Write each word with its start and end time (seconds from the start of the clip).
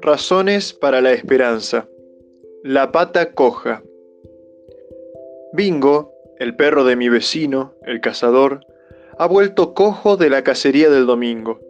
Razones 0.00 0.72
para 0.72 1.00
la 1.00 1.12
esperanza. 1.12 1.88
La 2.64 2.90
pata 2.90 3.32
coja. 3.32 3.82
Bingo, 5.52 6.12
el 6.38 6.56
perro 6.56 6.84
de 6.84 6.96
mi 6.96 7.08
vecino, 7.08 7.74
el 7.84 8.00
cazador, 8.00 8.60
ha 9.18 9.26
vuelto 9.26 9.74
cojo 9.74 10.16
de 10.16 10.30
la 10.30 10.42
cacería 10.42 10.90
del 10.90 11.06
domingo. 11.06 11.60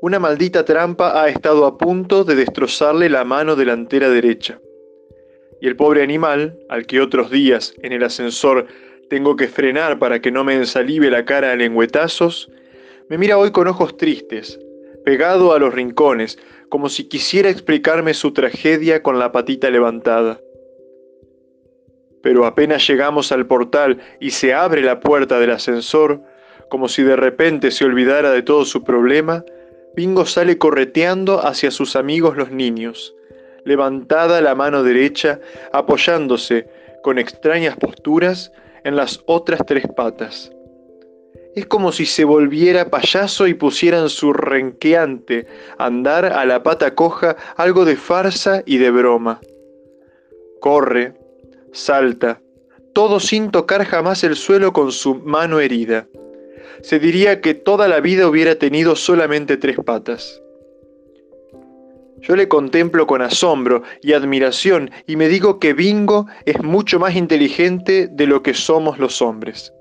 Una 0.00 0.18
maldita 0.18 0.64
trampa 0.64 1.22
ha 1.22 1.28
estado 1.28 1.66
a 1.66 1.78
punto 1.78 2.24
de 2.24 2.36
destrozarle 2.36 3.08
la 3.08 3.24
mano 3.24 3.56
delantera 3.56 4.08
derecha. 4.08 4.60
Y 5.60 5.68
el 5.68 5.76
pobre 5.76 6.02
animal, 6.02 6.58
al 6.68 6.86
que 6.86 7.00
otros 7.00 7.30
días 7.30 7.74
en 7.82 7.92
el 7.92 8.02
ascensor 8.02 8.66
tengo 9.12 9.36
que 9.36 9.46
frenar 9.46 9.98
para 9.98 10.22
que 10.22 10.30
no 10.30 10.42
me 10.42 10.54
ensalive 10.54 11.10
la 11.10 11.26
cara 11.26 11.52
a 11.52 11.54
lengüetazos, 11.54 12.50
me 13.10 13.18
mira 13.18 13.36
hoy 13.36 13.50
con 13.50 13.68
ojos 13.68 13.98
tristes, 13.98 14.58
pegado 15.04 15.52
a 15.52 15.58
los 15.58 15.74
rincones, 15.74 16.38
como 16.70 16.88
si 16.88 17.04
quisiera 17.04 17.50
explicarme 17.50 18.14
su 18.14 18.32
tragedia 18.32 19.02
con 19.02 19.18
la 19.18 19.30
patita 19.30 19.68
levantada. 19.68 20.40
Pero 22.22 22.46
apenas 22.46 22.88
llegamos 22.88 23.32
al 23.32 23.46
portal 23.46 23.98
y 24.18 24.30
se 24.30 24.54
abre 24.54 24.80
la 24.80 24.98
puerta 24.98 25.38
del 25.38 25.50
ascensor, 25.50 26.22
como 26.70 26.88
si 26.88 27.02
de 27.02 27.16
repente 27.16 27.70
se 27.70 27.84
olvidara 27.84 28.30
de 28.30 28.40
todo 28.40 28.64
su 28.64 28.82
problema, 28.82 29.44
Bingo 29.94 30.24
sale 30.24 30.56
correteando 30.56 31.46
hacia 31.46 31.70
sus 31.70 31.96
amigos 31.96 32.38
los 32.38 32.50
niños, 32.50 33.14
levantada 33.66 34.40
la 34.40 34.54
mano 34.54 34.82
derecha, 34.82 35.38
apoyándose 35.70 36.66
con 37.02 37.18
extrañas 37.18 37.76
posturas 37.76 38.52
en 38.84 38.96
las 38.96 39.22
otras 39.26 39.60
tres 39.66 39.84
patas. 39.96 40.52
Es 41.54 41.66
como 41.66 41.92
si 41.92 42.06
se 42.06 42.24
volviera 42.24 42.90
payaso 42.90 43.46
y 43.46 43.54
pusiera 43.54 43.98
en 43.98 44.08
su 44.08 44.32
renqueante 44.32 45.46
andar 45.78 46.24
a 46.24 46.44
la 46.46 46.62
pata 46.62 46.94
coja 46.94 47.36
algo 47.56 47.84
de 47.84 47.96
farsa 47.96 48.62
y 48.64 48.78
de 48.78 48.90
broma. 48.90 49.40
Corre, 50.60 51.14
salta, 51.72 52.40
todo 52.94 53.20
sin 53.20 53.50
tocar 53.50 53.84
jamás 53.84 54.24
el 54.24 54.36
suelo 54.36 54.72
con 54.72 54.92
su 54.92 55.16
mano 55.16 55.60
herida 55.60 56.06
se 56.82 56.98
diría 56.98 57.40
que 57.40 57.54
toda 57.54 57.88
la 57.88 58.00
vida 58.00 58.28
hubiera 58.28 58.56
tenido 58.56 58.96
solamente 58.96 59.56
tres 59.56 59.76
patas. 59.84 60.41
Yo 62.22 62.36
le 62.36 62.46
contemplo 62.46 63.06
con 63.06 63.20
asombro 63.20 63.82
y 64.00 64.12
admiración 64.12 64.90
y 65.08 65.16
me 65.16 65.28
digo 65.28 65.58
que 65.58 65.74
Bingo 65.74 66.26
es 66.46 66.62
mucho 66.62 67.00
más 67.00 67.16
inteligente 67.16 68.06
de 68.06 68.26
lo 68.26 68.42
que 68.42 68.54
somos 68.54 69.00
los 69.00 69.20
hombres. 69.20 69.72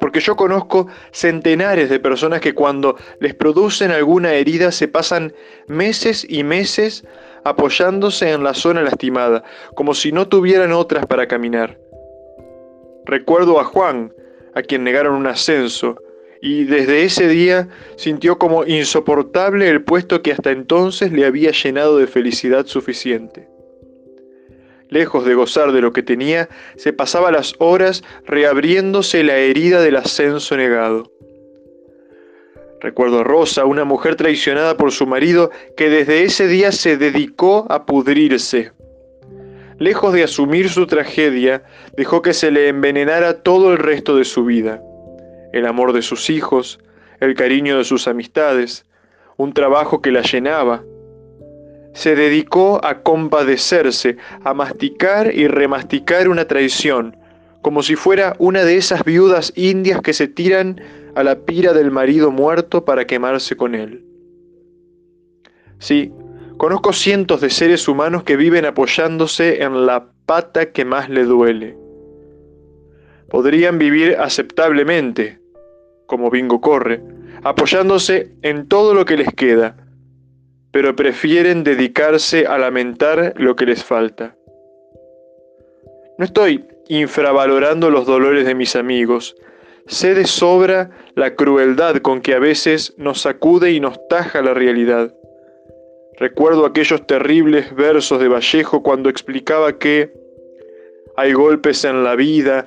Porque 0.00 0.18
yo 0.18 0.34
conozco 0.34 0.88
centenares 1.12 1.88
de 1.88 2.00
personas 2.00 2.40
que 2.40 2.52
cuando 2.52 2.96
les 3.20 3.34
producen 3.36 3.92
alguna 3.92 4.32
herida 4.32 4.72
se 4.72 4.88
pasan 4.88 5.32
meses 5.68 6.26
y 6.28 6.42
meses 6.42 7.06
apoyándose 7.44 8.32
en 8.32 8.42
la 8.42 8.54
zona 8.54 8.82
lastimada, 8.82 9.44
como 9.76 9.94
si 9.94 10.10
no 10.10 10.26
tuvieran 10.26 10.72
otras 10.72 11.06
para 11.06 11.28
caminar. 11.28 11.78
Recuerdo 13.04 13.60
a 13.60 13.64
Juan, 13.64 14.12
a 14.56 14.62
quien 14.62 14.82
negaron 14.82 15.14
un 15.14 15.28
ascenso, 15.28 15.96
y 16.44 16.64
desde 16.64 17.04
ese 17.04 17.28
día 17.28 17.68
sintió 17.94 18.36
como 18.36 18.66
insoportable 18.66 19.68
el 19.68 19.84
puesto 19.84 20.22
que 20.22 20.32
hasta 20.32 20.50
entonces 20.50 21.12
le 21.12 21.24
había 21.24 21.52
llenado 21.52 21.98
de 21.98 22.08
felicidad 22.08 22.66
suficiente. 22.66 23.48
Lejos 24.88 25.24
de 25.24 25.34
gozar 25.34 25.70
de 25.70 25.80
lo 25.80 25.92
que 25.92 26.02
tenía, 26.02 26.48
se 26.74 26.92
pasaba 26.92 27.30
las 27.30 27.54
horas 27.60 28.02
reabriéndose 28.26 29.22
la 29.22 29.36
herida 29.36 29.80
del 29.80 29.94
ascenso 29.94 30.56
negado. 30.56 31.12
Recuerdo 32.80 33.20
a 33.20 33.24
Rosa, 33.24 33.64
una 33.64 33.84
mujer 33.84 34.16
traicionada 34.16 34.76
por 34.76 34.90
su 34.90 35.06
marido, 35.06 35.52
que 35.76 35.88
desde 35.88 36.24
ese 36.24 36.48
día 36.48 36.72
se 36.72 36.96
dedicó 36.96 37.68
a 37.70 37.86
pudrirse. 37.86 38.72
Lejos 39.78 40.12
de 40.12 40.24
asumir 40.24 40.68
su 40.68 40.88
tragedia, 40.88 41.62
dejó 41.96 42.20
que 42.20 42.34
se 42.34 42.50
le 42.50 42.66
envenenara 42.66 43.44
todo 43.44 43.70
el 43.70 43.78
resto 43.78 44.16
de 44.16 44.24
su 44.24 44.44
vida 44.44 44.82
el 45.52 45.66
amor 45.66 45.92
de 45.92 46.02
sus 46.02 46.30
hijos, 46.30 46.80
el 47.20 47.34
cariño 47.34 47.78
de 47.78 47.84
sus 47.84 48.08
amistades, 48.08 48.84
un 49.36 49.52
trabajo 49.52 50.00
que 50.00 50.10
la 50.10 50.22
llenaba. 50.22 50.82
Se 51.94 52.16
dedicó 52.16 52.80
a 52.84 53.02
compadecerse, 53.02 54.16
a 54.44 54.54
masticar 54.54 55.34
y 55.34 55.46
remasticar 55.46 56.28
una 56.28 56.46
traición, 56.46 57.16
como 57.60 57.82
si 57.82 57.96
fuera 57.96 58.34
una 58.38 58.64
de 58.64 58.76
esas 58.76 59.04
viudas 59.04 59.52
indias 59.56 60.00
que 60.00 60.12
se 60.12 60.26
tiran 60.26 60.80
a 61.14 61.22
la 61.22 61.40
pira 61.40 61.72
del 61.72 61.90
marido 61.90 62.30
muerto 62.30 62.84
para 62.84 63.06
quemarse 63.06 63.56
con 63.56 63.74
él. 63.74 64.04
Sí, 65.78 66.12
conozco 66.56 66.92
cientos 66.92 67.40
de 67.40 67.50
seres 67.50 67.86
humanos 67.88 68.22
que 68.22 68.36
viven 68.36 68.64
apoyándose 68.64 69.62
en 69.62 69.84
la 69.84 70.08
pata 70.26 70.72
que 70.72 70.84
más 70.84 71.10
le 71.10 71.24
duele. 71.24 71.76
Podrían 73.28 73.78
vivir 73.78 74.16
aceptablemente, 74.18 75.41
como 76.12 76.28
Bingo 76.28 76.60
corre, 76.60 77.00
apoyándose 77.42 78.32
en 78.42 78.68
todo 78.68 78.92
lo 78.92 79.06
que 79.06 79.16
les 79.16 79.32
queda, 79.34 79.74
pero 80.70 80.94
prefieren 80.94 81.64
dedicarse 81.64 82.46
a 82.46 82.58
lamentar 82.58 83.32
lo 83.38 83.56
que 83.56 83.64
les 83.64 83.82
falta. 83.82 84.36
No 86.18 86.26
estoy 86.26 86.66
infravalorando 86.88 87.88
los 87.88 88.04
dolores 88.04 88.44
de 88.44 88.54
mis 88.54 88.76
amigos, 88.76 89.34
sé 89.86 90.14
de 90.14 90.26
sobra 90.26 90.90
la 91.14 91.34
crueldad 91.34 91.96
con 92.02 92.20
que 92.20 92.34
a 92.34 92.38
veces 92.38 92.92
nos 92.98 93.22
sacude 93.22 93.72
y 93.72 93.80
nos 93.80 93.98
taja 94.08 94.42
la 94.42 94.52
realidad. 94.52 95.14
Recuerdo 96.18 96.66
aquellos 96.66 97.06
terribles 97.06 97.74
versos 97.74 98.20
de 98.20 98.28
Vallejo 98.28 98.82
cuando 98.82 99.08
explicaba 99.08 99.78
que 99.78 100.12
hay 101.16 101.32
golpes 101.32 101.86
en 101.86 102.04
la 102.04 102.16
vida 102.16 102.66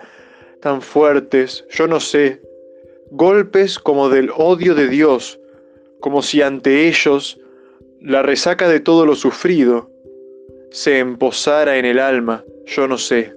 tan 0.64 0.82
fuertes, 0.82 1.64
yo 1.70 1.86
no 1.86 2.00
sé, 2.00 2.42
golpes 3.16 3.80
como 3.80 4.10
del 4.10 4.30
odio 4.36 4.76
de 4.76 4.90
Dios, 4.90 5.40
como 6.02 6.22
si 6.22 6.42
ante 6.42 6.88
ellos 6.88 7.40
la 8.02 8.22
resaca 8.22 8.68
de 8.68 8.82
todo 8.82 9.06
lo 9.06 9.16
sufrido 9.16 9.90
se 10.72 11.00
emposara 11.00 11.78
en 11.78 11.86
el 11.86 12.00
alma, 12.00 12.44
yo 12.66 12.88
no 12.88 12.98
sé. 12.98 13.34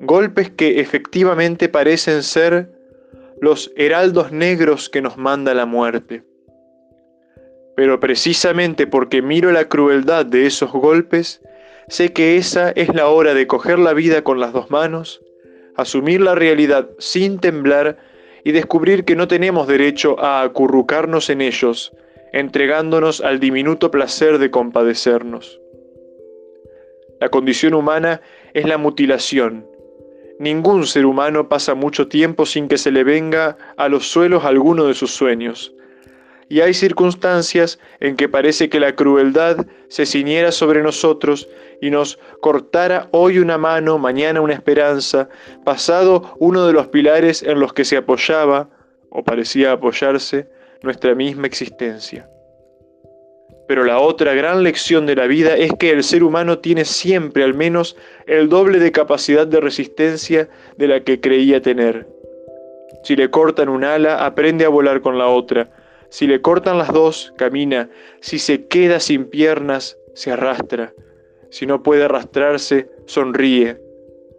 Golpes 0.00 0.50
que 0.50 0.80
efectivamente 0.80 1.68
parecen 1.68 2.24
ser 2.24 2.68
los 3.40 3.72
heraldos 3.76 4.32
negros 4.32 4.88
que 4.88 5.00
nos 5.00 5.16
manda 5.16 5.54
la 5.54 5.64
muerte. 5.64 6.24
Pero 7.76 8.00
precisamente 8.00 8.88
porque 8.88 9.22
miro 9.22 9.52
la 9.52 9.68
crueldad 9.68 10.26
de 10.26 10.46
esos 10.46 10.72
golpes, 10.72 11.40
sé 11.88 12.12
que 12.12 12.36
esa 12.36 12.70
es 12.72 12.92
la 12.92 13.08
hora 13.08 13.34
de 13.34 13.46
coger 13.46 13.78
la 13.78 13.92
vida 13.92 14.24
con 14.24 14.40
las 14.40 14.52
dos 14.52 14.70
manos, 14.70 15.22
asumir 15.76 16.20
la 16.20 16.34
realidad 16.34 16.90
sin 16.98 17.38
temblar 17.38 17.96
y 18.44 18.52
descubrir 18.52 19.04
que 19.04 19.16
no 19.16 19.28
tenemos 19.28 19.66
derecho 19.68 20.18
a 20.20 20.42
acurrucarnos 20.42 21.30
en 21.30 21.40
ellos, 21.40 21.92
entregándonos 22.32 23.20
al 23.20 23.40
diminuto 23.40 23.90
placer 23.90 24.38
de 24.38 24.50
compadecernos. 24.50 25.60
La 27.20 27.28
condición 27.28 27.74
humana 27.74 28.20
es 28.52 28.66
la 28.66 28.78
mutilación. 28.78 29.66
Ningún 30.40 30.86
ser 30.86 31.06
humano 31.06 31.48
pasa 31.48 31.74
mucho 31.74 32.08
tiempo 32.08 32.46
sin 32.46 32.66
que 32.66 32.78
se 32.78 32.90
le 32.90 33.04
venga 33.04 33.56
a 33.76 33.88
los 33.88 34.10
suelos 34.10 34.44
alguno 34.44 34.86
de 34.86 34.94
sus 34.94 35.12
sueños. 35.12 35.72
Y 36.52 36.60
hay 36.60 36.74
circunstancias 36.74 37.78
en 37.98 38.14
que 38.14 38.28
parece 38.28 38.68
que 38.68 38.78
la 38.78 38.94
crueldad 38.94 39.64
se 39.88 40.04
ciñera 40.04 40.52
sobre 40.52 40.82
nosotros 40.82 41.48
y 41.80 41.88
nos 41.88 42.18
cortara 42.42 43.08
hoy 43.10 43.38
una 43.38 43.56
mano, 43.56 43.96
mañana 43.96 44.42
una 44.42 44.52
esperanza, 44.52 45.30
pasado 45.64 46.36
uno 46.40 46.66
de 46.66 46.74
los 46.74 46.88
pilares 46.88 47.42
en 47.42 47.58
los 47.58 47.72
que 47.72 47.86
se 47.86 47.96
apoyaba, 47.96 48.68
o 49.08 49.24
parecía 49.24 49.72
apoyarse, 49.72 50.46
nuestra 50.82 51.14
misma 51.14 51.46
existencia. 51.46 52.28
Pero 53.66 53.84
la 53.84 53.98
otra 53.98 54.34
gran 54.34 54.62
lección 54.62 55.06
de 55.06 55.16
la 55.16 55.26
vida 55.26 55.56
es 55.56 55.72
que 55.78 55.90
el 55.90 56.04
ser 56.04 56.22
humano 56.22 56.58
tiene 56.58 56.84
siempre 56.84 57.44
al 57.44 57.54
menos 57.54 57.96
el 58.26 58.50
doble 58.50 58.78
de 58.78 58.92
capacidad 58.92 59.46
de 59.46 59.58
resistencia 59.58 60.50
de 60.76 60.86
la 60.86 61.00
que 61.00 61.18
creía 61.18 61.62
tener. 61.62 62.06
Si 63.04 63.16
le 63.16 63.30
cortan 63.30 63.70
un 63.70 63.84
ala, 63.84 64.26
aprende 64.26 64.66
a 64.66 64.68
volar 64.68 65.00
con 65.00 65.16
la 65.16 65.28
otra. 65.28 65.70
Si 66.12 66.26
le 66.26 66.42
cortan 66.42 66.76
las 66.76 66.92
dos, 66.92 67.32
camina. 67.38 67.88
Si 68.20 68.38
se 68.38 68.66
queda 68.66 69.00
sin 69.00 69.30
piernas, 69.30 69.96
se 70.12 70.30
arrastra. 70.30 70.92
Si 71.48 71.64
no 71.64 71.82
puede 71.82 72.04
arrastrarse, 72.04 72.90
sonríe. 73.06 73.80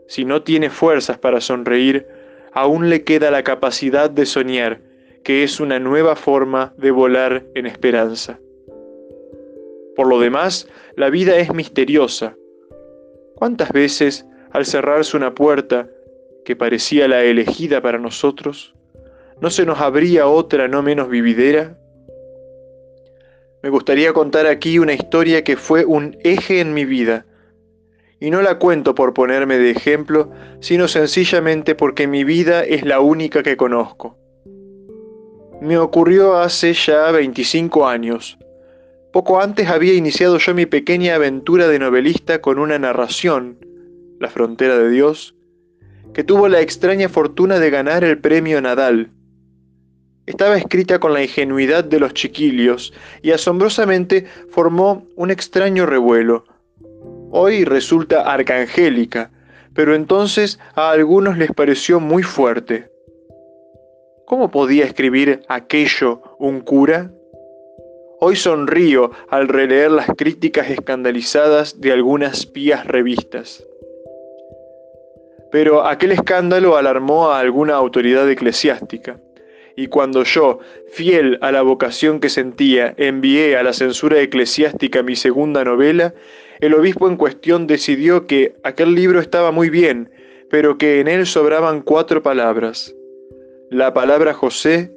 Si 0.07 0.23
no 0.23 0.43
tiene 0.43 0.69
fuerzas 0.69 1.17
para 1.17 1.41
sonreír, 1.41 2.05
aún 2.51 2.91
le 2.91 3.03
queda 3.03 3.31
la 3.31 3.43
capacidad 3.43 4.07
de 4.11 4.27
soñar, 4.27 4.81
que 5.23 5.43
es 5.43 5.59
una 5.59 5.79
nueva 5.79 6.15
forma 6.15 6.75
de 6.77 6.91
volar 6.91 7.43
en 7.55 7.65
esperanza. 7.65 8.39
Por 9.95 10.07
lo 10.07 10.19
demás, 10.19 10.67
la 10.95 11.09
vida 11.09 11.37
es 11.37 11.51
misteriosa. 11.55 12.37
¿Cuántas 13.33 13.71
veces, 13.71 14.27
al 14.51 14.67
cerrarse 14.67 15.17
una 15.17 15.33
puerta 15.33 15.89
que 16.45 16.55
parecía 16.55 17.07
la 17.07 17.23
elegida 17.23 17.81
para 17.81 17.97
nosotros, 17.97 18.75
¿no 19.43 19.49
se 19.49 19.65
nos 19.65 19.81
habría 19.81 20.25
otra 20.25 20.69
no 20.69 20.81
menos 20.81 21.09
vividera? 21.09 21.77
Me 23.61 23.69
gustaría 23.69 24.13
contar 24.13 24.47
aquí 24.47 24.79
una 24.79 24.93
historia 24.93 25.43
que 25.43 25.57
fue 25.57 25.83
un 25.83 26.17
eje 26.23 26.61
en 26.61 26.73
mi 26.73 26.85
vida, 26.85 27.25
y 28.21 28.29
no 28.29 28.41
la 28.41 28.57
cuento 28.57 28.95
por 28.95 29.13
ponerme 29.13 29.57
de 29.57 29.71
ejemplo, 29.71 30.31
sino 30.61 30.87
sencillamente 30.87 31.75
porque 31.75 32.07
mi 32.07 32.23
vida 32.23 32.63
es 32.63 32.85
la 32.85 33.01
única 33.01 33.43
que 33.43 33.57
conozco. 33.57 34.17
Me 35.59 35.77
ocurrió 35.77 36.37
hace 36.37 36.71
ya 36.73 37.11
25 37.11 37.85
años. 37.85 38.39
Poco 39.11 39.41
antes 39.41 39.67
había 39.67 39.93
iniciado 39.93 40.37
yo 40.37 40.53
mi 40.53 40.67
pequeña 40.67 41.15
aventura 41.15 41.67
de 41.67 41.79
novelista 41.79 42.39
con 42.39 42.59
una 42.59 42.79
narración, 42.79 43.57
La 44.21 44.29
frontera 44.29 44.77
de 44.77 44.89
Dios, 44.89 45.35
que 46.13 46.23
tuvo 46.23 46.47
la 46.47 46.61
extraña 46.61 47.09
fortuna 47.09 47.59
de 47.59 47.69
ganar 47.71 48.05
el 48.05 48.19
premio 48.19 48.61
Nadal. 48.61 49.11
Estaba 50.25 50.57
escrita 50.57 50.99
con 50.99 51.13
la 51.13 51.21
ingenuidad 51.21 51.83
de 51.83 51.99
los 51.99 52.13
chiquillos 52.13 52.93
y 53.21 53.31
asombrosamente 53.31 54.25
formó 54.49 55.05
un 55.17 55.31
extraño 55.31 55.85
revuelo. 55.85 56.45
Hoy 57.31 57.65
resulta 57.65 58.31
arcangélica, 58.31 59.31
pero 59.73 59.95
entonces 59.95 60.59
a 60.75 60.91
algunos 60.91 61.37
les 61.37 61.51
pareció 61.51 61.99
muy 61.99 62.23
fuerte. 62.23 62.89
¿Cómo 64.25 64.49
podía 64.49 64.85
escribir 64.85 65.41
aquello 65.49 66.21
un 66.39 66.61
cura? 66.61 67.11
Hoy 68.21 68.37
sonrío 68.37 69.11
al 69.29 69.49
releer 69.49 69.91
las 69.91 70.07
críticas 70.15 70.69
escandalizadas 70.69 71.81
de 71.81 71.91
algunas 71.91 72.45
pías 72.45 72.87
revistas. 72.87 73.61
Pero 75.51 75.85
aquel 75.85 76.13
escándalo 76.13 76.77
alarmó 76.77 77.29
a 77.29 77.39
alguna 77.39 77.75
autoridad 77.75 78.29
eclesiástica, 78.29 79.19
y 79.75 79.87
cuando 79.87 80.23
yo, 80.23 80.59
fiel 80.91 81.37
a 81.41 81.51
la 81.51 81.61
vocación 81.61 82.19
que 82.19 82.29
sentía, 82.29 82.93
envié 82.97 83.57
a 83.57 83.63
la 83.63 83.73
censura 83.73 84.21
eclesiástica 84.21 85.01
mi 85.01 85.15
segunda 85.15 85.63
novela, 85.63 86.13
el 86.59 86.73
obispo 86.75 87.07
en 87.07 87.17
cuestión 87.17 87.65
decidió 87.65 88.27
que 88.27 88.55
aquel 88.63 88.93
libro 88.93 89.19
estaba 89.19 89.51
muy 89.51 89.69
bien, 89.69 90.11
pero 90.49 90.77
que 90.77 90.99
en 90.99 91.07
él 91.07 91.25
sobraban 91.25 91.81
cuatro 91.81 92.21
palabras. 92.21 92.95
La 93.71 93.93
palabra 93.93 94.33
José, 94.33 94.95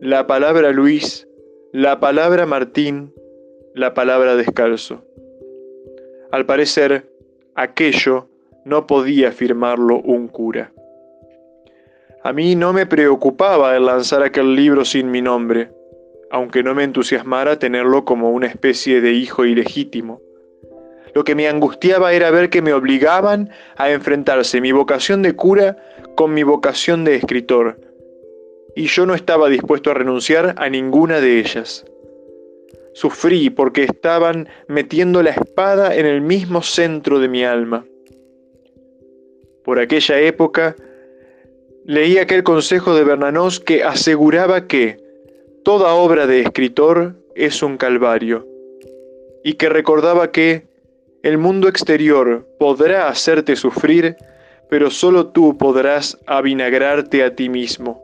la 0.00 0.26
palabra 0.28 0.70
Luis, 0.70 1.26
la 1.72 1.98
palabra 1.98 2.46
Martín, 2.46 3.12
la 3.74 3.94
palabra 3.94 4.36
descalzo. 4.36 5.04
Al 6.30 6.46
parecer, 6.46 7.10
aquello 7.54 8.28
no 8.64 8.86
podía 8.86 9.32
firmarlo 9.32 10.00
un 10.00 10.28
cura. 10.28 10.72
A 12.24 12.32
mí 12.32 12.54
no 12.54 12.72
me 12.72 12.86
preocupaba 12.86 13.76
el 13.76 13.86
lanzar 13.86 14.22
aquel 14.22 14.54
libro 14.54 14.84
sin 14.84 15.10
mi 15.10 15.20
nombre, 15.20 15.70
aunque 16.30 16.62
no 16.62 16.74
me 16.74 16.84
entusiasmara 16.84 17.58
tenerlo 17.58 18.04
como 18.04 18.30
una 18.30 18.46
especie 18.46 19.00
de 19.00 19.12
hijo 19.12 19.44
ilegítimo. 19.44 20.20
Lo 21.14 21.24
que 21.24 21.34
me 21.34 21.48
angustiaba 21.48 22.12
era 22.12 22.30
ver 22.30 22.48
que 22.48 22.62
me 22.62 22.72
obligaban 22.72 23.50
a 23.76 23.90
enfrentarse 23.90 24.60
mi 24.60 24.72
vocación 24.72 25.22
de 25.22 25.34
cura 25.34 25.76
con 26.14 26.32
mi 26.32 26.42
vocación 26.42 27.04
de 27.04 27.16
escritor, 27.16 27.78
y 28.74 28.86
yo 28.86 29.04
no 29.04 29.14
estaba 29.14 29.48
dispuesto 29.48 29.90
a 29.90 29.94
renunciar 29.94 30.54
a 30.56 30.68
ninguna 30.68 31.20
de 31.20 31.38
ellas. 31.38 31.84
Sufrí 32.94 33.50
porque 33.50 33.84
estaban 33.84 34.48
metiendo 34.68 35.22
la 35.22 35.30
espada 35.30 35.94
en 35.94 36.06
el 36.06 36.20
mismo 36.20 36.62
centro 36.62 37.18
de 37.18 37.28
mi 37.28 37.44
alma 37.44 37.84
por 39.64 39.78
aquella 39.78 40.18
época, 40.20 40.76
leí 41.84 42.18
aquel 42.18 42.42
consejo 42.42 42.94
de 42.94 43.04
Bernanos 43.04 43.60
que 43.60 43.82
aseguraba 43.82 44.66
que 44.66 44.98
toda 45.64 45.94
obra 45.94 46.26
de 46.26 46.40
escritor 46.40 47.16
es 47.34 47.62
un 47.62 47.76
calvario 47.76 48.46
y 49.44 49.54
que 49.54 49.68
recordaba 49.68 50.30
que 50.30 50.64
el 51.22 51.38
mundo 51.38 51.68
exterior 51.68 52.46
podrá 52.58 53.08
hacerte 53.08 53.56
sufrir, 53.56 54.16
pero 54.68 54.90
solo 54.90 55.28
tú 55.28 55.56
podrás 55.56 56.18
avinagrarte 56.26 57.22
a 57.22 57.34
ti 57.34 57.48
mismo. 57.48 58.02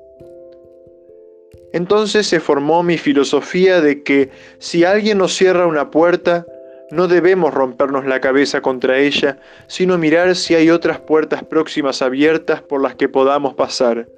Entonces 1.73 2.27
se 2.27 2.41
formó 2.41 2.83
mi 2.83 2.97
filosofía 2.97 3.81
de 3.81 4.03
que 4.03 4.31
si 4.59 4.85
alguien 4.85 5.19
nos 5.19 5.35
cierra 5.35 5.67
una 5.67 5.91
puerta, 5.91 6.47
no 6.91 7.07
debemos 7.07 7.53
rompernos 7.53 8.07
la 8.07 8.21
cabeza 8.21 8.61
contra 8.61 8.99
ella, 8.99 9.39
sino 9.67 9.99
mirar 9.99 10.35
si 10.37 10.55
hay 10.55 10.71
otras 10.71 11.01
puertas 11.01 11.43
próximas 11.45 12.01
abiertas 12.03 12.63
por 12.63 12.83
las 12.83 12.95
que 12.95 13.09
podamos 13.09 13.55
pasar. 13.55 14.09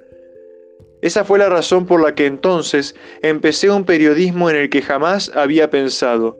Esa 1.02 1.24
fue 1.24 1.38
la 1.38 1.48
razón 1.48 1.86
por 1.86 2.02
la 2.02 2.14
que 2.14 2.26
entonces 2.26 2.94
empecé 3.22 3.70
un 3.70 3.84
periodismo 3.84 4.50
en 4.50 4.56
el 4.56 4.70
que 4.70 4.82
jamás 4.82 5.32
había 5.34 5.70
pensado. 5.70 6.38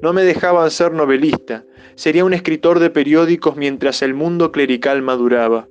No 0.00 0.12
me 0.12 0.24
dejaban 0.24 0.70
ser 0.70 0.92
novelista, 0.92 1.64
sería 1.94 2.24
un 2.24 2.32
escritor 2.32 2.80
de 2.80 2.90
periódicos 2.90 3.56
mientras 3.56 4.02
el 4.02 4.14
mundo 4.14 4.50
clerical 4.50 5.02
maduraba. 5.02 5.68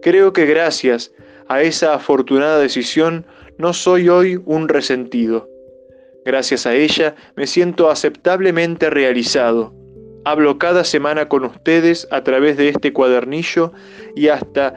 Creo 0.00 0.32
que 0.32 0.46
gracias 0.46 1.12
a 1.48 1.62
esa 1.62 1.94
afortunada 1.94 2.58
decisión 2.58 3.26
no 3.58 3.72
soy 3.72 4.08
hoy 4.08 4.40
un 4.46 4.68
resentido. 4.68 5.51
Gracias 6.24 6.66
a 6.66 6.74
ella 6.74 7.16
me 7.36 7.46
siento 7.46 7.90
aceptablemente 7.90 8.90
realizado. 8.90 9.74
Hablo 10.24 10.58
cada 10.58 10.84
semana 10.84 11.28
con 11.28 11.44
ustedes 11.44 12.06
a 12.12 12.22
través 12.22 12.56
de 12.56 12.68
este 12.68 12.92
cuadernillo 12.92 13.72
y 14.14 14.28
hasta 14.28 14.74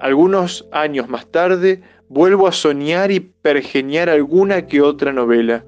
algunos 0.00 0.68
años 0.72 1.08
más 1.08 1.26
tarde 1.26 1.82
vuelvo 2.08 2.48
a 2.48 2.52
soñar 2.52 3.12
y 3.12 3.20
pergeniar 3.20 4.10
alguna 4.10 4.66
que 4.66 4.80
otra 4.80 5.12
novela. 5.12 5.64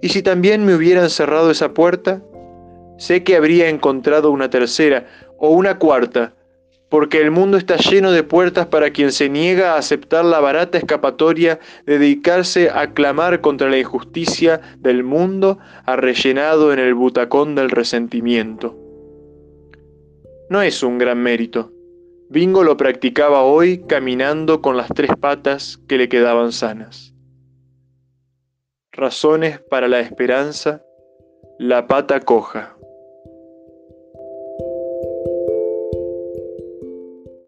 ¿Y 0.00 0.08
si 0.08 0.22
también 0.22 0.64
me 0.64 0.74
hubieran 0.74 1.10
cerrado 1.10 1.50
esa 1.50 1.74
puerta? 1.74 2.22
Sé 2.96 3.22
que 3.22 3.36
habría 3.36 3.68
encontrado 3.68 4.30
una 4.30 4.48
tercera 4.48 5.06
o 5.38 5.50
una 5.50 5.78
cuarta 5.78 6.34
porque 6.90 7.22
el 7.22 7.30
mundo 7.30 7.56
está 7.56 7.76
lleno 7.76 8.10
de 8.10 8.24
puertas 8.24 8.66
para 8.66 8.90
quien 8.90 9.12
se 9.12 9.30
niega 9.30 9.72
a 9.72 9.78
aceptar 9.78 10.24
la 10.24 10.40
barata 10.40 10.76
escapatoria 10.76 11.60
de 11.86 11.98
dedicarse 11.98 12.68
a 12.68 12.92
clamar 12.92 13.40
contra 13.40 13.70
la 13.70 13.78
injusticia 13.78 14.60
del 14.78 15.04
mundo 15.04 15.58
arrellenado 15.86 16.72
en 16.72 16.80
el 16.80 16.94
butacón 16.94 17.54
del 17.54 17.70
resentimiento. 17.70 18.76
No 20.50 20.62
es 20.62 20.82
un 20.82 20.98
gran 20.98 21.22
mérito. 21.22 21.72
Bingo 22.28 22.64
lo 22.64 22.76
practicaba 22.76 23.42
hoy 23.42 23.84
caminando 23.86 24.60
con 24.60 24.76
las 24.76 24.88
tres 24.88 25.12
patas 25.18 25.78
que 25.88 25.96
le 25.96 26.08
quedaban 26.08 26.50
sanas. 26.50 27.14
Razones 28.90 29.60
para 29.70 29.86
la 29.86 30.00
esperanza, 30.00 30.82
la 31.60 31.86
pata 31.86 32.18
coja. 32.18 32.76